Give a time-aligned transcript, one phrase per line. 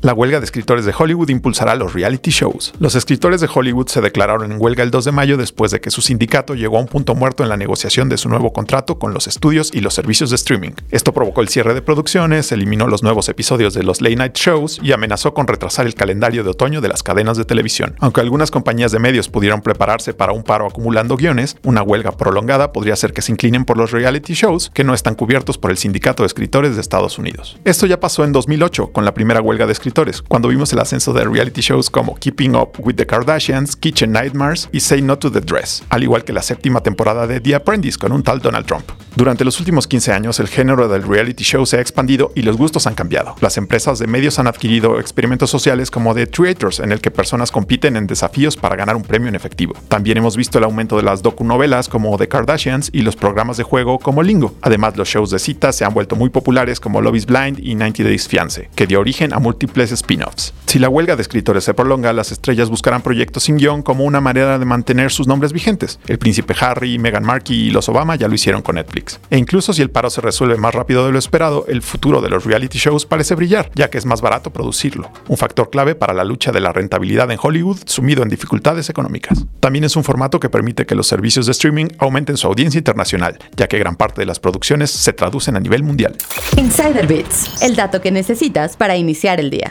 [0.00, 2.72] La huelga de escritores de Hollywood impulsará los reality shows.
[2.78, 5.90] Los escritores de Hollywood se declararon en huelga el 2 de mayo después de que
[5.90, 9.12] su sindicato llegó a un punto muerto en la negociación de su nuevo contrato con
[9.12, 10.70] los estudios y los servicios de streaming.
[10.92, 14.78] Esto provocó el cierre de producciones, eliminó los nuevos episodios de los late night shows
[14.84, 17.96] y amenazó con retrasar el calendario de otoño de las cadenas de televisión.
[17.98, 22.72] Aunque algunas compañías de medios pudieron prepararse para un paro acumulando guiones, una huelga prolongada
[22.72, 25.76] podría hacer que se inclinen por los reality shows que no están cubiertos por el
[25.76, 27.58] sindicato de escritores de Estados Unidos.
[27.64, 29.87] Esto ya pasó en 2008 con la primera huelga de escritores
[30.28, 34.68] cuando vimos el ascenso de reality shows como Keeping Up with the Kardashians, Kitchen Nightmares
[34.72, 37.98] y Say No to the Dress, al igual que la séptima temporada de The Apprentice
[37.98, 39.07] con un tal Donald Trump.
[39.18, 42.56] Durante los últimos 15 años, el género del reality show se ha expandido y los
[42.56, 43.34] gustos han cambiado.
[43.40, 47.50] Las empresas de medios han adquirido experimentos sociales como The Creators, en el que personas
[47.50, 49.74] compiten en desafíos para ganar un premio en efectivo.
[49.88, 53.64] También hemos visto el aumento de las docunovelas como The Kardashians y los programas de
[53.64, 54.54] juego como Lingo.
[54.62, 57.74] Además, los shows de citas se han vuelto muy populares como Love is Blind y
[57.74, 60.54] 90 Days Fiance, que dio origen a múltiples spin-offs.
[60.66, 64.20] Si la huelga de escritores se prolonga, las estrellas buscarán proyectos sin guion como una
[64.20, 65.98] manera de mantener sus nombres vigentes.
[66.06, 69.20] El príncipe Harry, Meghan Markle y los Obama ya lo hicieron con Netflix.
[69.30, 72.28] E incluso si el paro se resuelve más rápido de lo esperado, el futuro de
[72.28, 76.14] los reality shows parece brillar, ya que es más barato producirlo, un factor clave para
[76.14, 79.44] la lucha de la rentabilidad en Hollywood sumido en dificultades económicas.
[79.60, 83.38] También es un formato que permite que los servicios de streaming aumenten su audiencia internacional,
[83.56, 86.16] ya que gran parte de las producciones se traducen a nivel mundial.
[86.56, 89.70] Insider Bits, el dato que necesitas para iniciar el día.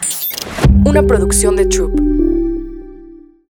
[0.85, 2.27] Una producción de Troop.